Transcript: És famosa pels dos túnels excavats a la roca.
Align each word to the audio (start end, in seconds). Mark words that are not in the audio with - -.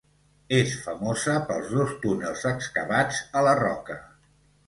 És 0.59 0.71
famosa 0.85 1.35
pels 1.49 1.69
dos 1.75 1.93
túnels 2.05 2.47
excavats 2.53 3.19
a 3.43 3.47
la 3.49 3.53
roca. 3.63 4.01